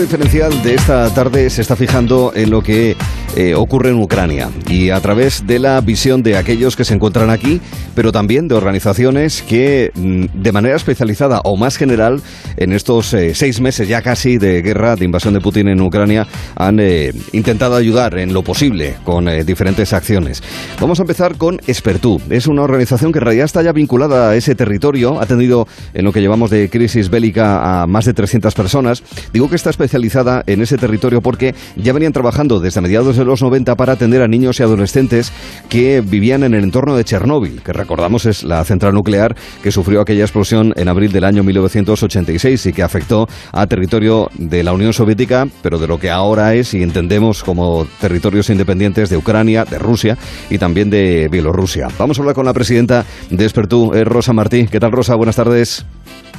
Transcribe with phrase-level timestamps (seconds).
[0.00, 2.96] Diferencial de esta tarde se está fijando en lo que
[3.36, 7.28] eh, ocurre en Ucrania y a través de la visión de aquellos que se encuentran
[7.28, 7.60] aquí,
[7.94, 12.20] pero también de organizaciones que mm, de manera especializada o más general
[12.56, 16.26] en estos eh, seis meses ya casi de guerra, de invasión de Putin en Ucrania,
[16.56, 20.42] han eh, intentado ayudar en lo posible con diferentes acciones.
[20.80, 22.20] Vamos a empezar con Espertú.
[22.30, 26.04] Es una organización que en realidad está ya vinculada a ese territorio, ha tenido en
[26.04, 29.02] lo que llevamos de crisis bélica a más de 300 personas.
[29.32, 33.42] Digo que está especializada en ese territorio porque ya venían trabajando desde mediados de los
[33.42, 35.32] 90 para atender a niños y adolescentes
[35.68, 40.00] que vivían en el entorno de Chernóbil, que recordamos es la central nuclear que sufrió
[40.00, 44.92] aquella explosión en abril del año 1986 y que afectó a territorio de la Unión
[44.92, 49.78] Soviética, pero de lo que ahora es y entendemos como territorios independientes de Ucrania, de
[49.78, 50.16] Rusia
[50.50, 51.88] y también de Bielorrusia.
[51.98, 54.66] Vamos a hablar con la presidenta de Espertú, eh, Rosa Martí.
[54.66, 55.14] ¿Qué tal, Rosa?
[55.14, 55.84] Buenas tardes.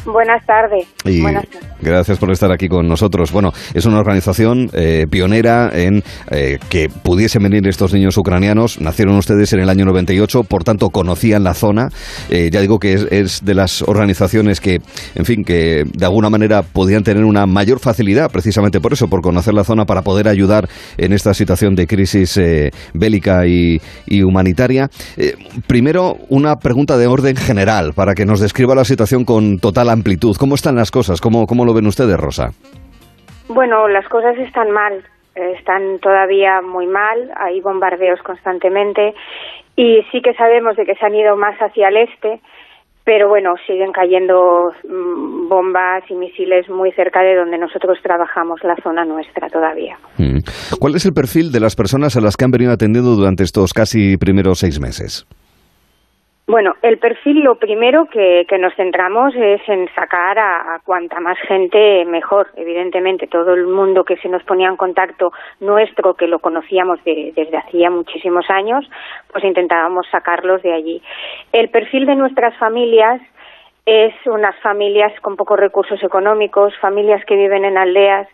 [0.05, 0.87] Buenas tardes.
[1.21, 1.69] Buenas tardes.
[1.81, 3.31] Gracias por estar aquí con nosotros.
[3.31, 8.79] Bueno, es una organización eh, pionera en eh, que pudiesen venir estos niños ucranianos.
[8.81, 11.89] Nacieron ustedes en el año 98, por tanto conocían la zona.
[12.29, 14.79] Eh, ya digo que es, de las organizaciones que,
[15.15, 19.21] en fin, que de alguna manera podían tener una mayor facilidad, precisamente por eso, por
[19.21, 22.39] conocer la zona para poder ayudar en esta situación de crisis
[22.93, 24.89] bélica y, y humanitaria.
[25.67, 30.35] primero, una pregunta de orden general para que nos describa la situación con total amplitud.
[30.39, 31.21] ¿Cómo están las cosas?
[31.21, 32.51] ¿Cómo, cómo lo ven ustedes, Rosa?
[33.47, 35.03] Bueno, las cosas están mal,
[35.35, 39.13] están todavía muy mal, hay bombardeos constantemente
[39.75, 42.39] y sí que sabemos de que se han ido más hacia el este,
[43.03, 48.75] pero bueno, siguen cayendo mm, bombas y misiles muy cerca de donde nosotros trabajamos, la
[48.83, 49.97] zona nuestra todavía.
[50.17, 50.39] Mm.
[50.79, 53.73] ¿Cuál es el perfil de las personas a las que han venido atendiendo durante estos
[53.73, 55.25] casi primeros seis meses?
[56.51, 62.03] Bueno, el perfil lo primero que, nos centramos es en sacar a, cuanta más gente
[62.03, 62.49] mejor.
[62.57, 65.31] Evidentemente, todo el mundo que se nos ponía en contacto
[65.61, 68.85] nuestro, que lo conocíamos desde hacía muchísimos años,
[69.31, 71.01] pues intentábamos sacarlos de allí.
[71.53, 73.21] El perfil de nuestras familias
[73.85, 78.27] es unas familias con pocos recursos económicos, familias que viven en aldeas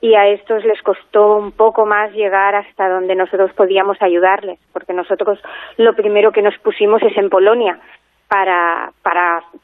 [0.00, 4.94] y a estos les costó un poco más llegar hasta donde nosotros podíamos ayudarles, porque
[4.94, 5.38] nosotros
[5.76, 7.78] lo primero que nos pusimos es en Polonia
[8.28, 8.92] para,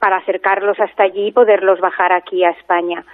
[0.01, 3.05] acercarlos hasta allí y poderlos bajar aquí a España.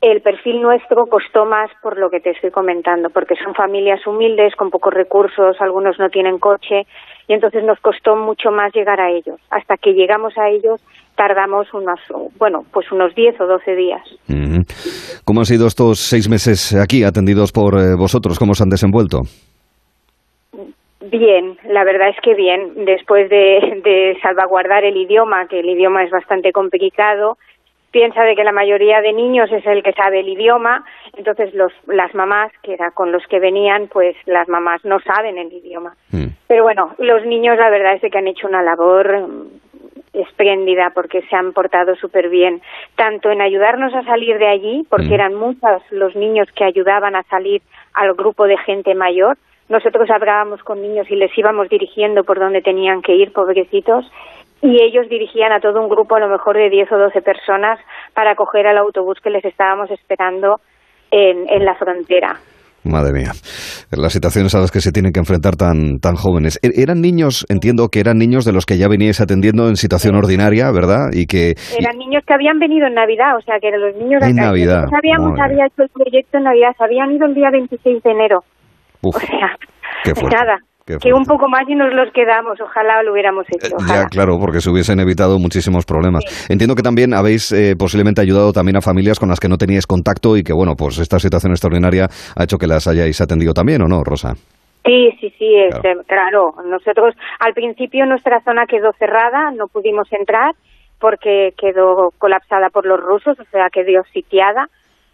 [0.00, 4.54] El perfil nuestro costó más por lo que te estoy comentando, porque son familias humildes,
[4.54, 6.86] con pocos recursos, algunos no tienen coche,
[7.26, 9.40] y entonces nos costó mucho más llegar a ellos.
[9.50, 10.80] Hasta que llegamos a ellos
[11.18, 11.98] tardamos unos,
[12.38, 14.02] bueno, pues unos 10 o 12 días.
[15.24, 18.38] ¿Cómo han sido estos seis meses aquí atendidos por eh, vosotros?
[18.38, 19.22] ¿Cómo se han desenvuelto?
[21.10, 22.84] Bien, la verdad es que bien.
[22.84, 27.36] Después de, de salvaguardar el idioma, que el idioma es bastante complicado,
[27.90, 30.84] piensa de que la mayoría de niños es el que sabe el idioma,
[31.16, 35.36] entonces los, las mamás, que era con los que venían, pues las mamás no saben
[35.38, 35.94] el idioma.
[36.12, 36.26] Mm.
[36.46, 39.26] Pero bueno, los niños la verdad es que han hecho una labor
[40.12, 42.60] espléndida porque se han portado súper bien,
[42.96, 45.14] tanto en ayudarnos a salir de allí, porque mm.
[45.14, 47.62] eran muchos los niños que ayudaban a salir
[47.94, 49.36] al grupo de gente mayor,
[49.68, 54.10] nosotros hablábamos con niños y les íbamos dirigiendo por donde tenían que ir, pobrecitos,
[54.62, 57.78] y ellos dirigían a todo un grupo, a lo mejor de 10 o 12 personas,
[58.14, 60.60] para coger al autobús que les estábamos esperando
[61.10, 62.38] en, en la frontera.
[62.88, 63.32] Madre mía,
[63.90, 66.58] las situaciones a las que se tienen que enfrentar tan, tan jóvenes.
[66.62, 70.14] E-, eran niños, entiendo que eran niños de los que ya veníais atendiendo en situación
[70.16, 71.10] ordinaria, ¿verdad?
[71.12, 74.22] Y que eran niños que habían venido en Navidad, o sea, que eran los niños
[74.22, 74.86] en Navidad.
[74.90, 78.40] Sabíamos, había hecho el proyecto en Navidad, se habían ido el día 26 de enero.
[79.02, 79.56] o sea,
[80.04, 80.58] nada
[80.96, 82.58] que un poco más y nos los quedamos.
[82.60, 83.76] Ojalá lo hubiéramos hecho.
[83.76, 86.24] Eh, ya, claro, porque se hubiesen evitado muchísimos problemas.
[86.48, 89.86] Entiendo que también habéis eh, posiblemente ayudado también a familias con las que no teníais
[89.86, 92.06] contacto y que, bueno, pues esta situación extraordinaria
[92.36, 94.34] ha hecho que las hayáis atendido también, ¿o no, Rosa?
[94.84, 96.54] Sí, sí, sí, este, claro.
[96.64, 100.54] Nosotros al principio nuestra zona quedó cerrada, no pudimos entrar
[100.98, 104.66] porque quedó colapsada por los rusos, o sea, quedó sitiada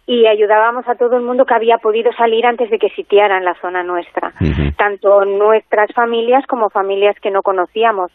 [0.07, 3.55] y ayudábamos a todo el mundo que había podido salir antes de que sitiaran la
[3.55, 4.33] zona nuestra,
[4.77, 8.11] tanto nuestras familias como familias que no conocíamos.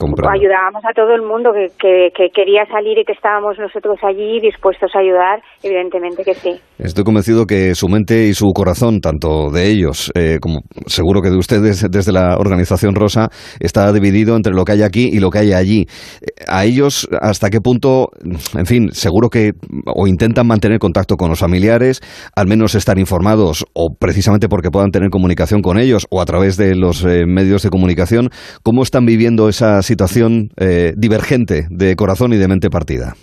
[0.00, 4.90] Ayudábamos a todo el mundo que, que, quería salir y que estábamos nosotros allí dispuestos
[4.94, 6.60] a ayudar, evidentemente que sí.
[6.78, 11.30] Estoy convencido que su mente y su corazón, tanto de ellos eh, como seguro que
[11.30, 13.28] de ustedes desde la organización Rosa,
[13.60, 15.86] está dividido entre lo que hay aquí y lo que hay allí.
[16.48, 18.08] A ellos, ¿hasta qué punto,
[18.56, 19.52] en fin, seguro que
[19.86, 22.00] o intentan mantener contacto con los familiares,
[22.34, 26.56] al menos estar informados o precisamente porque puedan tener comunicación con ellos o a través
[26.56, 28.30] de los eh, medios de comunicación,
[28.62, 29.48] cómo están viviendo
[29.82, 33.14] situación eh, divergente de corazón y de mente partida?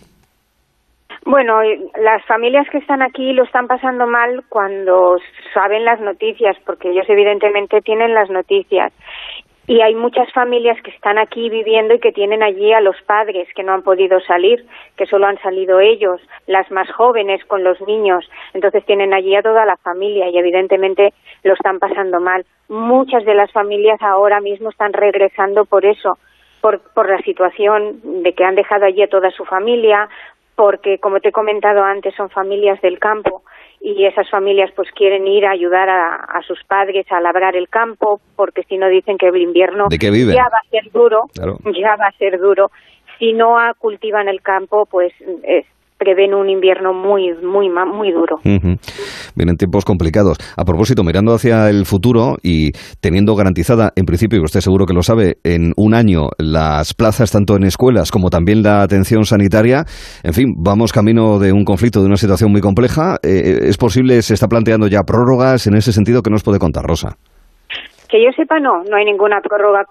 [1.26, 1.60] Bueno,
[2.02, 5.18] las familias que están aquí lo están pasando mal cuando
[5.54, 8.92] saben las noticias, porque ellos evidentemente tienen las noticias.
[9.68, 13.48] Y hay muchas familias que están aquí viviendo y que tienen allí a los padres
[13.56, 14.66] que no han podido salir,
[14.98, 18.28] que solo han salido ellos, las más jóvenes con los niños.
[18.56, 21.14] Entonces tienen allí a toda la familia y evidentemente
[21.44, 22.48] lo están pasando mal.
[22.68, 26.18] Muchas de las familias ahora mismo están regresando por eso,
[26.62, 30.10] por, por la situación de que han dejado allí a toda su familia,
[30.56, 33.44] porque, como te he comentado antes, son familias del campo
[33.82, 38.20] y esas familias pues quieren ir a ayudar a, sus padres a labrar el campo
[38.36, 42.18] porque si no dicen que el invierno ya va a ser duro, ya va a
[42.18, 42.72] ser duro.
[43.18, 45.14] Si no cultivan el campo, pues
[45.44, 45.66] es,
[46.00, 48.40] prevén un invierno muy, muy, muy duro.
[49.36, 50.38] Vienen tiempos complicados.
[50.58, 54.94] A propósito, mirando hacia el futuro y teniendo garantizada, en principio, y usted seguro que
[54.94, 59.84] lo sabe, en un año las plazas tanto en escuelas como también la atención sanitaria,
[60.24, 63.18] en fin, vamos camino de un conflicto, de una situación muy compleja.
[63.22, 66.10] Eh, ¿Es posible, se está planteando ya prórrogas en ese sentido?
[66.24, 67.18] que nos puede contar, Rosa?
[68.10, 69.86] Que yo sepa, no, no hay ninguna prórroga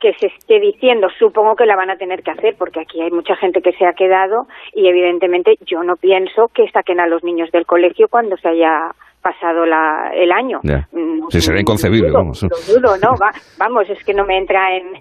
[0.00, 3.10] que se esté diciendo, supongo que la van a tener que hacer porque aquí hay
[3.10, 7.22] mucha gente que se ha quedado y evidentemente yo no pienso que saquen a los
[7.22, 8.90] niños del colegio cuando se haya
[9.24, 10.60] pasado la, el año.
[10.62, 12.42] Mm, sí, sería inconcebible, vamos.
[12.42, 13.14] ¿no?
[13.58, 14.92] vamos, es que no me entra en,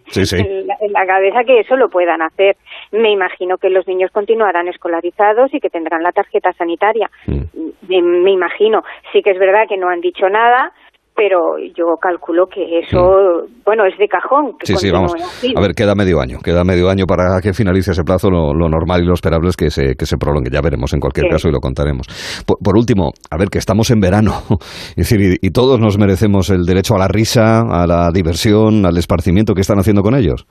[0.92, 2.56] la, cabeza que eso lo puedan hacer.
[2.94, 7.10] Me imagino que los niños continuarán escolarizados y que tendrán la tarjeta sanitaria.
[7.28, 8.24] Mm.
[8.24, 8.84] me imagino.
[9.12, 10.72] Sí que es verdad que no han dicho nada,
[11.16, 13.64] pero yo calculo que eso, mm.
[13.66, 14.54] bueno, es de cajón.
[14.64, 15.14] sí, sí, vamos.
[15.56, 18.30] A ver, queda medio año, queda medio año para que finalice ese plazo.
[18.30, 20.50] Lo, normal y lo esperable es que se, que se prolongue.
[20.52, 22.08] Ya veremos en cualquier caso y lo contaremos.
[22.46, 24.32] Por, último, a ver, que estamos en verano.
[24.96, 28.98] Es decir, y, todos nos merecemos el derecho a la risa, a la diversión, al
[28.98, 30.48] esparcimiento que están haciendo con ellos.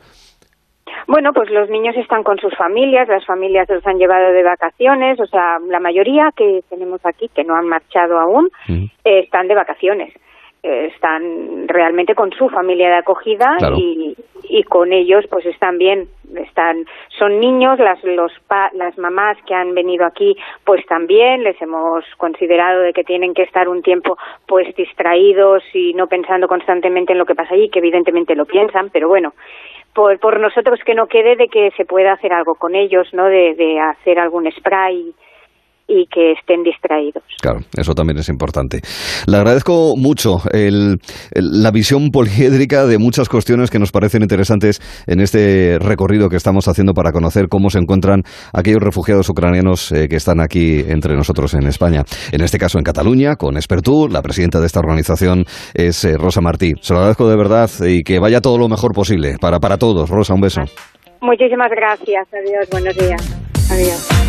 [1.09, 5.19] Bueno, pues los niños están con sus familias, las familias los han llevado de vacaciones,
[5.21, 9.55] o sea, la mayoría que tenemos aquí, que no han marchado aún, eh, están de
[9.55, 10.13] vacaciones
[10.63, 16.85] están realmente con su familia de acogida y, y con ellos pues están bien están
[17.19, 18.33] son niños las los
[18.75, 23.43] las mamás que han venido aquí pues también les hemos considerado de que tienen que
[23.43, 24.17] estar un tiempo
[24.47, 28.91] pues distraídos y no pensando constantemente en lo que pasa allí que evidentemente lo piensan
[28.91, 29.33] pero bueno
[29.95, 33.25] por, por nosotros que no quede de que se pueda hacer algo con ellos no
[33.25, 35.13] de, de hacer algún spray
[35.93, 37.23] y que estén distraídos.
[37.41, 38.81] Claro, eso también es importante.
[39.27, 40.39] Le agradezco mucho
[41.35, 46.67] la visión poliédrica de muchas cuestiones que nos parecen interesantes en este recorrido que estamos
[46.69, 48.23] haciendo para conocer cómo se encuentran
[48.53, 52.03] aquellos refugiados ucranianos eh, que están aquí entre nosotros en España.
[52.33, 56.41] En este caso en Cataluña, con Espertú, la presidenta de esta organización es eh, Rosa
[56.41, 56.73] Martí.
[56.81, 60.09] Se lo agradezco de verdad y que vaya todo lo mejor posible para, para todos.
[60.09, 60.63] Rosa, un beso.
[61.21, 62.27] Muchísimas gracias.
[62.33, 62.69] Adiós.
[62.71, 63.71] Buenos días.
[63.71, 64.22] Adiós.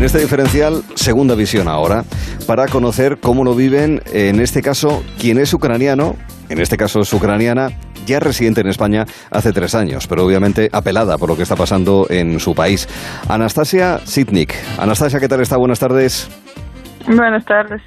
[0.00, 2.04] En este diferencial, segunda visión ahora,
[2.46, 6.16] para conocer cómo lo viven, en este caso, quien es ucraniano,
[6.48, 7.68] en este caso es ucraniana,
[8.06, 12.06] ya residente en España hace tres años, pero obviamente apelada por lo que está pasando
[12.08, 12.88] en su país.
[13.28, 14.54] Anastasia Sitnik.
[14.78, 15.58] Anastasia, ¿qué tal está?
[15.58, 16.30] Buenas tardes.
[17.06, 17.82] Buenas tardes.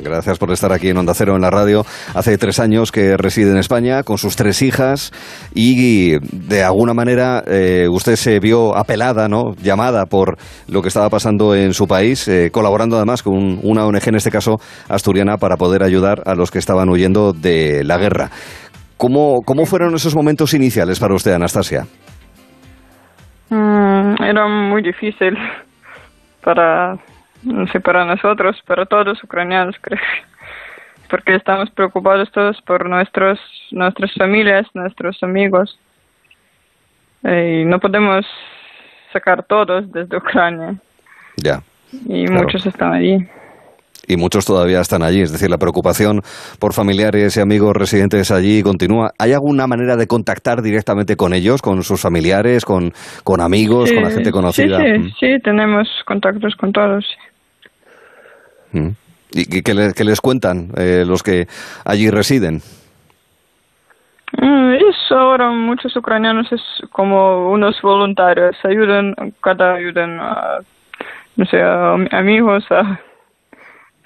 [0.00, 1.84] Gracias por estar aquí en Onda Cero en la radio.
[2.14, 5.12] Hace tres años que reside en España con sus tres hijas
[5.54, 9.54] y de alguna manera eh, usted se vio apelada, ¿no?
[9.62, 14.08] llamada por lo que estaba pasando en su país, eh, colaborando además con una ONG,
[14.08, 14.56] en este caso
[14.88, 18.30] asturiana, para poder ayudar a los que estaban huyendo de la guerra.
[18.96, 21.86] ¿Cómo, cómo fueron esos momentos iniciales para usted, Anastasia?
[23.50, 25.36] Mm, era muy difícil
[26.42, 26.94] para
[27.42, 30.00] no sé, para nosotros, para todos los ucranianos, creo,
[31.10, 33.38] porque estamos preocupados todos por nuestros,
[33.70, 35.78] nuestras familias, nuestros amigos,
[37.24, 38.26] y no podemos
[39.12, 40.74] sacar todos desde Ucrania.
[41.36, 41.60] Ya.
[42.08, 43.18] Y muchos están allí
[44.06, 45.20] y muchos todavía están allí.
[45.20, 46.20] Es decir, la preocupación
[46.58, 49.12] por familiares y amigos residentes allí continúa.
[49.18, 52.92] ¿Hay alguna manera de contactar directamente con ellos, con sus familiares, con,
[53.24, 54.78] con amigos, con la gente conocida?
[54.78, 55.12] Sí, sí, mm.
[55.20, 57.04] sí, tenemos contactos con todos.
[59.34, 61.46] ¿Y qué les, les cuentan eh, los que
[61.84, 62.60] allí residen?
[64.38, 70.58] Mm, eso ahora muchos ucranianos es como unos voluntarios, ayudan, cada ayudan a,
[71.36, 72.98] no sé, a amigos, a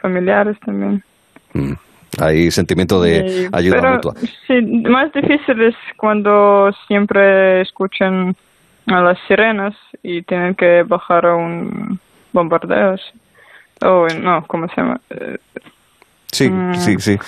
[0.01, 1.03] familiares también.
[1.55, 1.73] Mm.
[2.21, 4.15] Hay sentimiento de ayuda mutua.
[4.47, 8.35] Sí, más difícil es cuando siempre escuchan
[8.87, 12.01] a las sirenas y tienen que bajar a un
[12.33, 12.97] bombardeo.
[13.85, 15.01] Oh, no, ¿cómo se llama?
[16.33, 17.19] Sí, sí,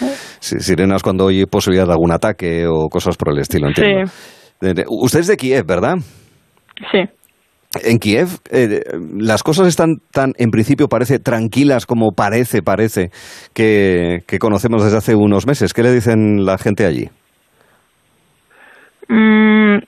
[0.41, 4.11] sí, Sirenas cuando hay posibilidad de algún ataque o cosas por el estilo, entiendo.
[4.89, 5.97] Usted es de Kiev, ¿verdad?
[6.91, 7.05] Sí.
[7.85, 8.81] En Kiev, eh,
[9.19, 13.11] las cosas están tan, en principio, parece tranquilas como parece, parece,
[13.55, 15.75] que, conocemos desde hace unos meses.
[15.75, 17.09] ¿Qué le dicen la gente allí?
[19.09, 19.79] Mm,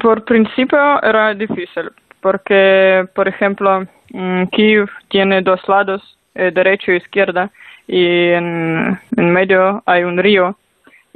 [0.00, 1.90] por principio era difícil,
[2.24, 6.00] porque, por ejemplo, mm, Kiev tiene dos lados,
[6.34, 7.50] eh, derecho y izquierda,
[7.86, 10.56] y en, en medio hay un río.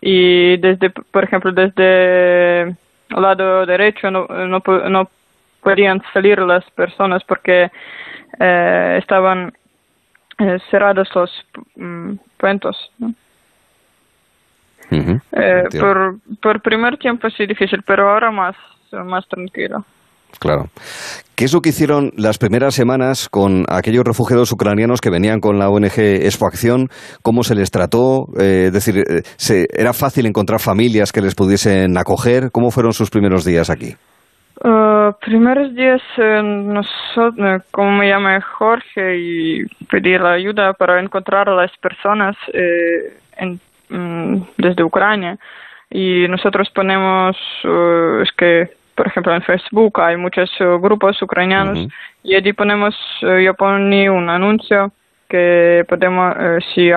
[0.02, 2.76] Y desde, por ejemplo, desde el
[3.08, 5.10] lado derecho no, no, no
[5.62, 7.70] podían salir las personas porque
[8.38, 9.50] eh, estaban
[10.38, 11.30] eh, cerrados los
[11.76, 12.76] mm, puentes.
[14.90, 18.56] Eh, por, por primer tiempo sí difícil, pero ahora más,
[18.92, 19.86] más tranquilo.
[20.38, 20.66] Claro.
[21.34, 25.58] ¿Qué es lo que hicieron las primeras semanas con aquellos refugiados ucranianos que venían con
[25.58, 26.88] la ONG Expoacción?
[27.22, 28.26] ¿Cómo se les trató?
[28.36, 29.04] es decir,
[29.36, 32.50] ¿se, ¿era fácil encontrar familias que les pudiesen acoger?
[32.50, 33.94] ¿Cómo fueron sus primeros días aquí?
[34.64, 41.48] Uh, primeros días, eh, nosotros, como me llama Jorge, y pedí la ayuda para encontrar
[41.48, 45.36] a las personas eh, en, mm, desde Ucrania.
[45.90, 47.36] Y nosotros ponemos,
[48.22, 51.78] es que, por ejemplo, en Facebook hay muchos uh, grupos ucranianos
[52.24, 54.90] y allí ponemos, yo poní un anuncio
[55.28, 56.34] que podemos,
[56.74, 56.90] si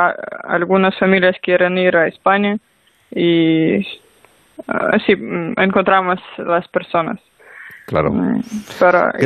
[0.44, 2.58] algunas familias quieren ir a España
[3.12, 3.86] y
[4.68, 7.20] así mm, encontramos las personas.
[7.88, 8.14] Claro.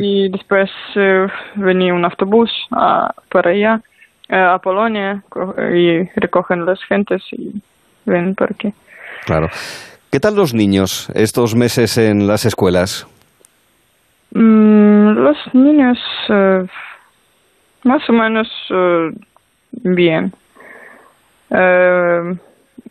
[0.02, 3.82] y después eh, venía un autobús a, para allá,
[4.28, 5.24] eh, a Polonia,
[5.74, 7.62] y recogen las gentes y
[8.06, 8.74] ven por aquí.
[9.26, 9.50] Claro.
[10.16, 13.06] ¿Qué tal los niños estos meses en las escuelas?
[14.34, 15.98] Mm, los niños,
[16.30, 16.66] eh,
[17.84, 18.48] más o menos
[19.74, 20.32] bien.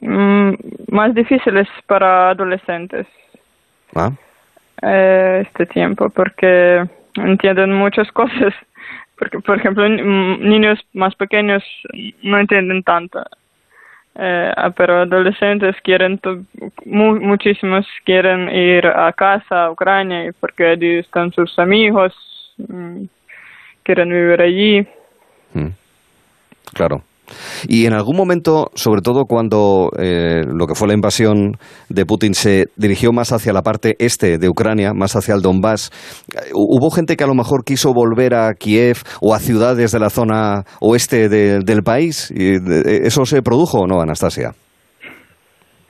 [0.00, 0.52] Mm,
[0.88, 3.06] más difíciles para adolescentes.
[3.96, 4.12] Ah.
[4.82, 8.52] Eh, este tiempo porque entienden muchas cosas.
[9.18, 11.62] Porque, por ejemplo, niños más pequeños
[12.22, 13.24] no entienden tanto.
[14.16, 16.20] Eh, ah, pero adolescentes quieren,
[16.84, 22.14] muchísimos quieren ir a casa, a Ucrania, porque allí están sus amigos,
[22.58, 23.04] mm,
[23.82, 24.86] quieren vivir allí.
[25.52, 25.70] Mm.
[26.74, 27.02] Claro.
[27.68, 31.56] Y en algún momento, sobre todo cuando eh, lo que fue la invasión
[31.88, 35.90] de Putin se dirigió más hacia la parte este de Ucrania, más hacia el Donbass,
[36.34, 39.98] eh, ¿hubo gente que a lo mejor quiso volver a Kiev o a ciudades de
[39.98, 42.32] la zona oeste del país?
[42.34, 42.54] ¿Y
[43.06, 44.54] ¿Eso se produjo o no, Anastasia?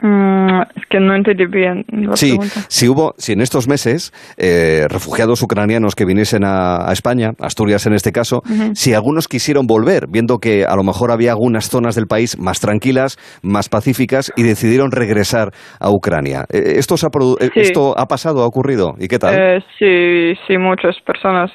[0.06, 1.82] Mm, es que no entendí bien.
[1.88, 2.36] La sí,
[2.68, 7.94] si hubo, si en estos meses eh, refugiados ucranianos que viniesen a, España, Asturias en
[7.94, 8.42] este caso,
[8.74, 12.60] si algunos quisieron volver, viendo que a lo mejor había algunas zonas del país más
[12.60, 16.44] tranquilas, más pacíficas y decidieron regresar a Ucrania.
[16.52, 17.08] Eh, ¿Esto, ha,
[17.42, 18.96] eh, ¿Esto ha pasado, ha ocurrido?
[18.98, 19.64] ¿Y qué tal?
[19.78, 21.50] sí, sí, muchas personas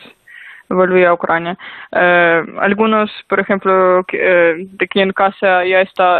[0.69, 1.55] volvían a Ucrania.
[1.91, 6.19] algunos, por ejemplo, de quien casa ya está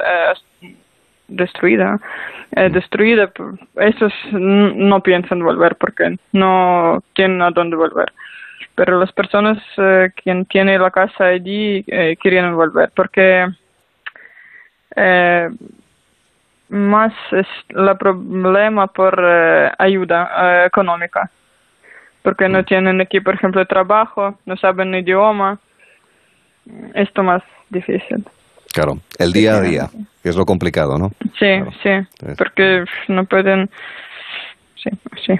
[1.29, 1.99] destruida,
[2.55, 3.31] eh, destruida,
[3.77, 8.11] esos no piensan volver porque no tienen a dónde volver.
[8.75, 13.47] Pero las personas eh, quien tiene la casa allí eh, quieren volver porque
[14.95, 15.49] eh,
[16.69, 21.29] más es el problema por eh, ayuda económica.
[22.21, 22.65] Porque no mm.
[22.65, 25.59] tienen aquí por ejemplo trabajo no saben idioma.
[26.93, 28.25] Esto más difícil
[28.73, 29.89] Claro, el día a día,
[30.21, 31.09] que es lo complicado, ¿no?
[31.39, 31.89] Sí, sí,
[32.37, 33.69] porque no pueden...
[34.75, 34.89] Sí,
[35.25, 35.33] sí.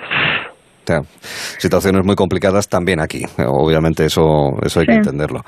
[1.60, 3.24] situaciones muy complicadas también aquí.
[3.46, 5.42] Obviamente eso, eso hay que entenderlo.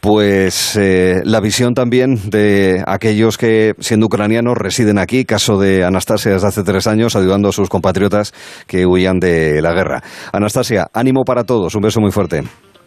[0.00, 6.32] Pues eh, la visión también de aquellos que, siendo ucranianos, residen aquí, caso de Anastasia
[6.32, 8.32] desde hace tres años, ayudando a sus compatriotas
[8.66, 10.02] que huían de la guerra.
[10.32, 11.74] Anastasia, ánimo para todos.
[11.74, 12.42] Un beso muy fuerte.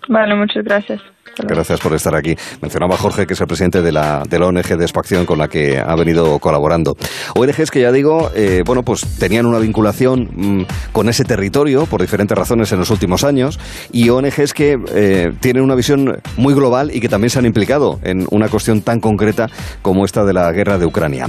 [0.07, 1.01] Vale, muchas gracias.
[1.37, 2.35] Gracias por estar aquí.
[2.61, 5.47] Mencionaba Jorge, que es el presidente de la, de la ONG de Espacción con la
[5.47, 6.95] que ha venido colaborando.
[7.35, 12.01] ONGs que ya digo, eh, bueno, pues tenían una vinculación mm, con ese territorio por
[12.01, 13.59] diferentes razones en los últimos años
[13.91, 17.99] y ONGs que eh, tienen una visión muy global y que también se han implicado
[18.03, 19.47] en una cuestión tan concreta
[19.81, 21.27] como esta de la guerra de Ucrania.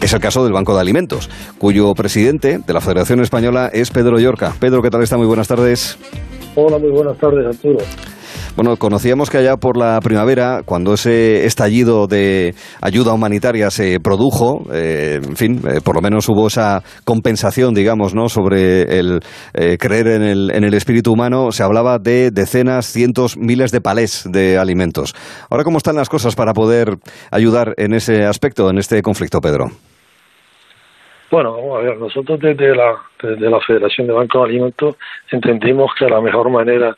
[0.00, 4.18] Es el caso del Banco de Alimentos, cuyo presidente de la Federación Española es Pedro
[4.18, 4.52] Llorca.
[4.58, 5.16] Pedro, ¿qué tal está?
[5.16, 5.98] Muy buenas tardes.
[6.54, 7.78] Hola, muy buenas tardes, Arturo.
[8.54, 14.66] Bueno, conocíamos que allá por la primavera, cuando ese estallido de ayuda humanitaria se produjo,
[14.70, 18.28] eh, en fin, eh, por lo menos hubo esa compensación, digamos, ¿no?
[18.28, 19.20] sobre el
[19.54, 23.80] eh, creer en el, en el espíritu humano, se hablaba de decenas, cientos, miles de
[23.80, 25.14] palés de alimentos.
[25.48, 26.98] Ahora, ¿cómo están las cosas para poder
[27.30, 29.70] ayudar en ese aspecto, en este conflicto, Pedro?
[31.32, 34.96] Bueno, vamos a ver, nosotros desde la, desde la Federación de Bancos de Alimentos
[35.30, 36.94] entendimos que la mejor manera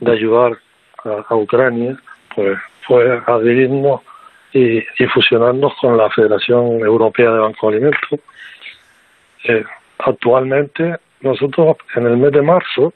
[0.00, 0.58] de ayudar
[1.04, 1.98] a, Ucrania
[2.34, 4.02] pues fue adherirnos
[4.52, 4.82] y,
[5.14, 8.20] fusionarnos con la Federación Europea de Bancos de Alimentos.
[9.44, 9.64] Eh,
[10.00, 12.92] actualmente nosotros en el mes de marzo,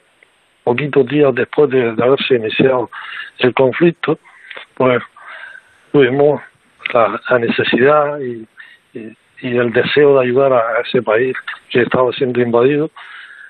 [0.63, 2.91] poquitos días después de, haberse iniciado
[3.39, 4.19] el conflicto,
[4.75, 5.01] pues
[5.91, 6.39] tuvimos
[6.93, 8.47] la, necesidad y
[8.93, 11.35] y el deseo de ayudar a ese país
[11.69, 12.89] que estaba siendo invadido.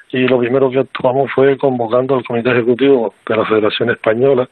[0.09, 4.47] Y lo primero que actuamos fue convocando al Comité Ejecutivo de la Federación Española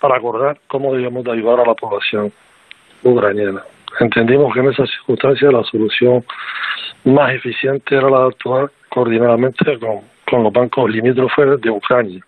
[0.00, 2.32] para acordar cómo debíamos de ayudar a la población
[3.02, 3.62] ucraniana.
[4.00, 6.24] Entendimos que en esas circunstancias la solución
[7.04, 12.20] más eficiente era la de actuar coordinadamente con, con los bancos limítrofes de Ucrania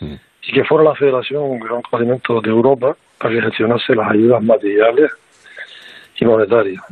[0.00, 0.14] mm.
[0.42, 4.42] y que fuera la Federación de Bancos Alimentos de Europa para que gestionase las ayudas
[4.42, 5.12] materiales
[6.18, 6.82] y monetarias.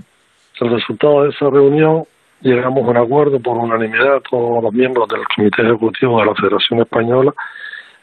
[0.61, 2.05] El resultado de esa reunión
[2.41, 6.81] llegamos a un acuerdo por unanimidad todos los miembros del Comité Ejecutivo de la Federación
[6.81, 7.35] Española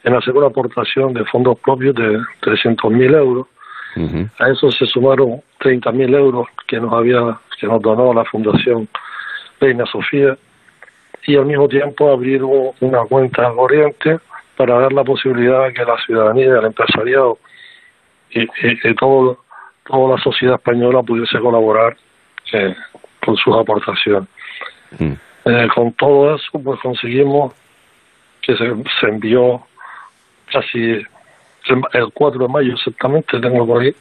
[0.04, 3.48] en hacer una aportación de fondos propios de 300.000 euros.
[4.40, 8.88] A eso se sumaron 30.000 euros que nos había que nos donó la Fundación
[9.60, 10.38] Reina Sofía
[11.26, 14.20] y al mismo tiempo abrir una cuenta corriente
[14.58, 17.38] para dar la posibilidad de que la ciudadanía, el empresariado
[18.32, 19.40] y, y todo,
[19.86, 21.96] toda la sociedad española pudiese colaborar
[23.24, 24.30] con sus aportaciones.
[25.00, 25.14] Mm.
[25.46, 27.54] Eh, con todo eso, pues conseguimos
[28.42, 29.66] que se, se envió
[30.52, 31.02] casi
[31.94, 33.96] el 4 de mayo exactamente, tengo por ahí,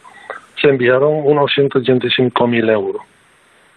[0.60, 3.02] se enviaron unos 185 mil euros.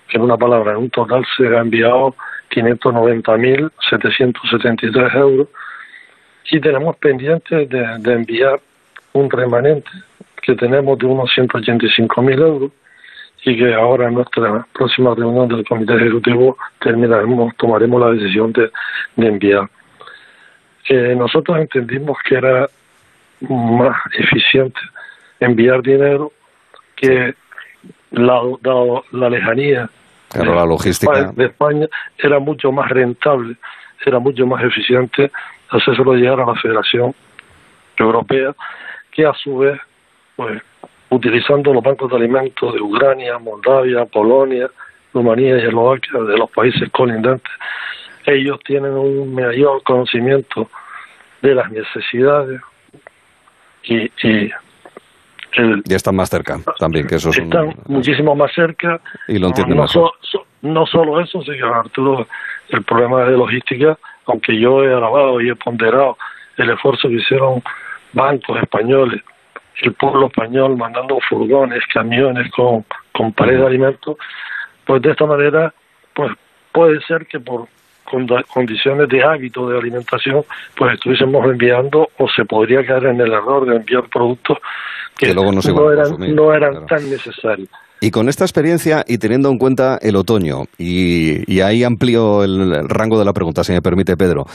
[0.09, 2.15] En una palabra, en un total se ha enviado
[2.49, 5.47] 590 mil 773 euros
[6.51, 8.59] y tenemos pendientes de, de enviar
[9.13, 9.89] un remanente
[10.41, 12.71] que tenemos de unos 185 mil euros
[13.45, 18.71] y que ahora en nuestra próxima reunión del Comité Ejecutivo terminaremos, tomaremos la decisión de,
[19.17, 19.69] enviar.
[20.89, 22.67] Eh, nosotros entendimos que era
[23.41, 24.79] más eficiente
[25.39, 26.31] enviar dinero
[26.95, 27.35] que
[28.11, 28.41] la,
[29.11, 29.89] la lejanía
[30.33, 31.31] la logística.
[31.31, 33.55] de España era mucho más rentable,
[34.03, 35.31] era mucho más eficiente
[35.69, 37.13] hacérselo llegar a la Federación
[37.97, 38.55] Europea,
[39.11, 39.79] que a su vez
[40.35, 40.61] pues
[41.15, 44.69] utilizando los bancos de alimentos de Ucrania, Moldavia, Polonia,
[45.13, 47.51] Rumanía y Eslovaquia, de los países colindantes.
[48.25, 50.69] Ellos tienen un mayor conocimiento
[51.41, 52.61] de las necesidades
[53.83, 54.51] y, y
[55.93, 58.99] están más cerca también, que eso Están muchísimo más cerca.
[59.27, 60.11] Y lo entienden no,
[60.61, 62.27] no solo eso, sino Arturo,
[62.69, 66.17] el problema de logística, aunque yo he alabado y he ponderado
[66.57, 67.61] el esfuerzo que hicieron
[68.13, 69.21] bancos españoles
[69.81, 74.17] el pueblo español mandando furgones, camiones con, con pared de alimentos,
[74.85, 75.73] pues de esta manera,
[76.13, 76.31] pues
[76.71, 77.67] puede ser que por
[78.53, 83.65] condiciones de hábito de alimentación, pues estuviésemos enviando o se podría caer en el error
[83.65, 84.59] de enviar productos
[85.17, 87.69] que, luego no, eran, no eran tan necesarios.
[88.01, 93.17] Y con esta experiencia y teniendo en cuenta el otoño, y, ahí amplío el, rango
[93.17, 94.45] de la pregunta, si me permite, Pedro.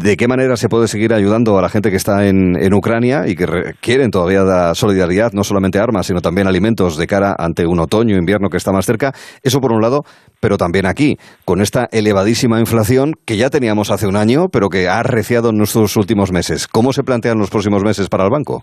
[0.00, 3.34] ¿de qué manera se puede seguir ayudando a la gente que está en, Ucrania y
[3.34, 7.80] que quieren todavía la solidaridad, no solamente armas, sino también alimentos de cara ante un
[7.80, 9.12] otoño, invierno que está más cerca?
[9.42, 10.04] Eso por un lado,
[10.38, 14.88] pero también aquí, con esta elevadísima inflación que ya teníamos hace un año, pero que
[14.88, 16.68] ha arreciado en nuestros últimos meses.
[16.68, 18.62] ¿Cómo se plantean los próximos meses para el banco?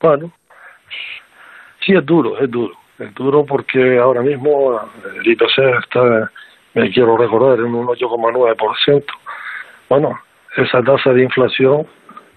[0.00, 0.30] Bueno,
[1.84, 4.80] sí es duro, es duro es duro porque ahora mismo
[5.16, 6.30] el IPC está,
[6.74, 9.04] me quiero recordar, en un 8,9%.
[9.88, 10.18] Bueno,
[10.56, 11.86] esa tasa de inflación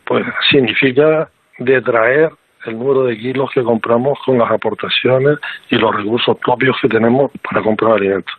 [0.05, 2.31] pues significa detraer
[2.65, 5.37] el número de kilos que compramos con las aportaciones
[5.69, 8.33] y los recursos propios que tenemos para comprar alimentos.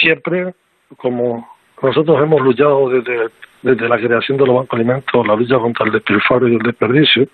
[0.00, 0.54] Siempre,
[0.96, 1.48] como
[1.82, 3.30] nosotros hemos luchado desde,
[3.62, 6.62] desde la creación de los bancos de alimentos, la lucha contra el despilfarro y el
[6.62, 7.28] desperdicio,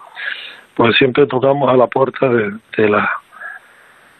[0.74, 3.08] pues siempre tocamos a la puerta de, de, la,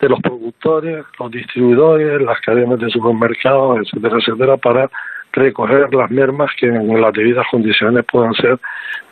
[0.01, 4.91] de los productores, los distribuidores, las cadenas de supermercados, etcétera, etcétera, para
[5.33, 8.59] recoger las mermas que en las debidas condiciones puedan ser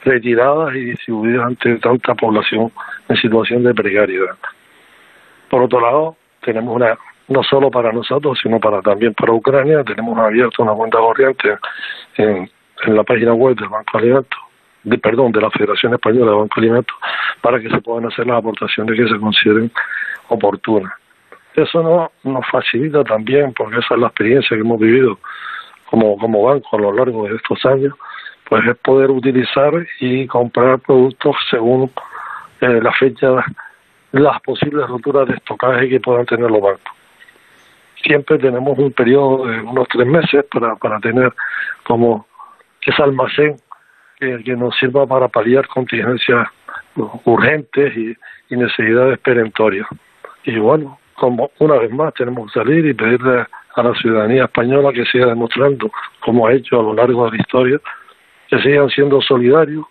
[0.05, 2.71] retiradas y distribuidas ante tanta población
[3.09, 4.37] en situación de precariedad.
[5.51, 6.97] Por otro lado, tenemos una,
[7.29, 11.57] no solo para nosotros, sino para también para Ucrania, tenemos abierto una cuenta corriente
[12.17, 12.49] en,
[12.85, 14.39] en la página web del Banco Alimentos
[14.85, 16.97] de perdón, de la Federación Española de Banco Alimentos
[17.41, 19.71] para que se puedan hacer las aportaciones que se consideren
[20.29, 20.93] oportunas.
[21.55, 25.19] Eso no, nos facilita también, porque esa es la experiencia que hemos vivido
[25.87, 27.95] como, como banco a lo largo de estos años,
[28.49, 31.91] pues es poder utilizar y comprar productos según
[32.61, 33.45] eh, la fecha,
[34.13, 36.93] las posibles roturas de estocaje que puedan tener los bancos.
[38.03, 41.33] siempre tenemos un periodo de unos tres meses para, para tener
[41.85, 42.27] como
[42.81, 43.57] ese almacén
[44.23, 46.47] que, que nos sirva para paliar contingencias
[47.25, 48.17] urgentes y,
[48.51, 49.87] y necesidades perentorias.
[50.45, 54.93] Y bueno, como una vez más tenemos que salir y pedirle a la ciudadanía española
[54.93, 57.81] que siga demostrando, como ha hecho a lo largo de la historia,
[58.49, 59.85] que sigan siendo solidarios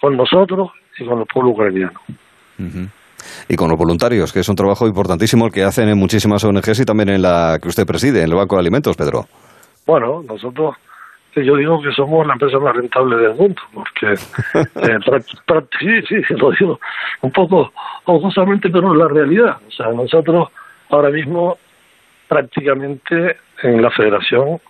[0.00, 2.00] con nosotros y con el pueblo ucraniano.
[3.48, 6.80] Y con los voluntarios, que es un trabajo importantísimo el que hacen en muchísimas ONGs
[6.80, 9.26] y también en la que usted preside, en el Banco de Alimentos, Pedro.
[9.86, 10.76] Bueno, nosotros
[11.42, 14.12] yo digo que somos la empresa más rentable del mundo, porque
[14.54, 14.98] eh,
[15.80, 16.80] sí, sí, lo digo
[17.22, 17.72] un poco
[18.04, 19.56] ojosamente, pero es la realidad.
[19.66, 20.48] O sea, nosotros
[20.90, 21.58] ahora mismo
[22.28, 24.60] prácticamente en la federación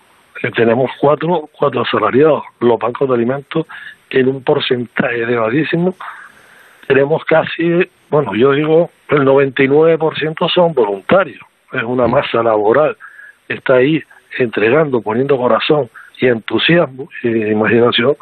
[0.43, 3.67] eh, tenemos cuatro, cuatro asalariados, los bancos de alimentos
[4.11, 5.95] en un porcentaje elevadísimo.
[6.87, 12.97] Tenemos casi, bueno, yo digo, el 99% son voluntarios, es una masa laboral,
[13.49, 14.03] está ahí
[14.39, 18.17] entregando, poniendo corazón y entusiasmo e imaginación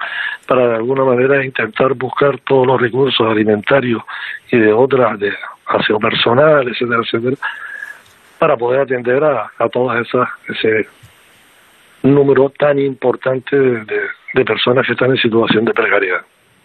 [0.47, 4.03] para de alguna manera intentar buscar todos los recursos alimentarios
[4.51, 5.33] y de otras, de
[5.67, 7.37] aseo personal, etcétera, etcétera,
[8.39, 10.89] para poder atender a, a todas esas, ese
[12.03, 14.01] número tan importante de,
[14.35, 16.23] de personas que están en situación de precariedad.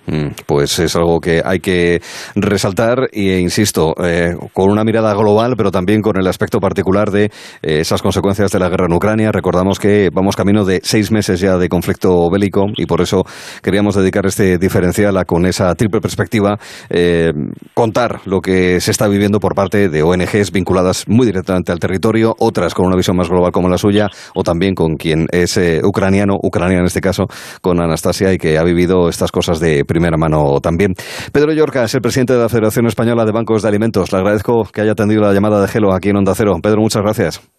[0.08, 2.02] Mm, pues es algo que hay que
[2.34, 7.26] resaltar e insisto, eh, con una mirada global, pero también con el aspecto particular de
[7.26, 7.30] eh,
[7.62, 9.34] esas consecuencias de la guerra en Ucrania.
[9.34, 13.26] Recordamos que vamos camino de seis meses ya de conflicto bélico y por eso
[13.62, 16.58] queríamos dedicar este diferencial a con esa triple perspectiva
[16.90, 17.34] eh,
[17.74, 22.34] contar lo que se está viviendo por parte de ONGs vinculadas muy directamente al territorio,
[22.40, 26.36] otras con una visión más global como la suya, o también con quien es ucraniano,
[26.42, 27.26] ucraniana en este caso,
[27.62, 30.94] con Anastasia y que ha vivido estas cosas de primera mano también.
[31.34, 34.14] Pedro Llorca es el presidente de la Federación Española de Bancos de Alimentos.
[34.14, 36.54] Le agradezco que haya atendido la llamada de Gelo aquí en Onda Cero.
[36.62, 37.52] Pedro, muchas gracias.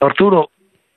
[0.00, 0.48] Arturo,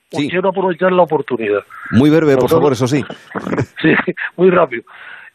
[0.10, 1.60] quiero aprovechar la oportunidad.
[1.92, 3.04] Muy breve, por favor, eso sí.
[3.82, 3.94] sí,
[4.38, 4.84] muy rápido.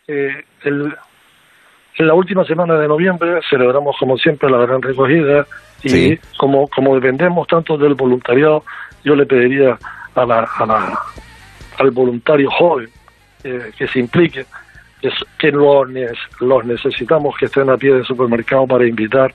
[0.09, 0.31] Eh,
[0.65, 5.45] en la última semana de noviembre celebramos, como siempre, la gran recogida
[5.85, 8.65] y como, como dependemos tanto del voluntariado,
[9.05, 9.79] yo le pediría
[10.15, 10.99] a la, a la,
[11.79, 12.89] al voluntario joven
[13.45, 14.47] eh, que se implique
[15.39, 15.89] que los,
[16.41, 19.33] los necesitamos que estén a pie del supermercado para invitar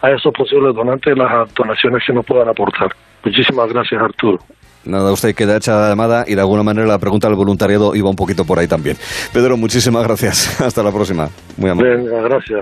[0.00, 2.90] a esos posibles donantes las donaciones que nos puedan aportar.
[3.24, 4.38] Muchísimas gracias, Arturo.
[4.84, 8.10] Nada, usted queda hecha la llamada y de alguna manera la pregunta del voluntariado iba
[8.10, 8.98] un poquito por ahí también.
[9.32, 10.60] Pedro, muchísimas gracias.
[10.60, 11.30] Hasta la próxima.
[11.56, 11.96] Muy amable.
[11.96, 12.60] Venga, gracias.